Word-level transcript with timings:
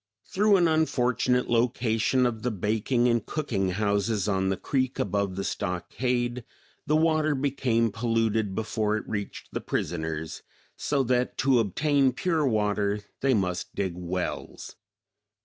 Through 0.25 0.57
an 0.57 0.67
unfortunate 0.67 1.47
location 1.47 2.25
of 2.25 2.41
the 2.41 2.49
baking 2.49 3.07
and 3.07 3.23
cooking 3.23 3.69
houses 3.69 4.27
on 4.27 4.49
the 4.49 4.57
creek 4.57 4.97
above 4.97 5.35
the 5.35 5.43
stockade 5.43 6.43
the 6.87 6.95
water 6.95 7.35
became 7.35 7.91
polluted 7.91 8.55
before 8.55 8.97
it 8.97 9.07
reached 9.07 9.49
the 9.51 9.61
prisoners, 9.61 10.41
so 10.75 11.03
that 11.03 11.37
to 11.37 11.59
obtain 11.59 12.13
pure 12.13 12.47
water 12.47 13.01
they 13.19 13.35
must 13.35 13.75
dig 13.75 13.93
wells. 13.95 14.75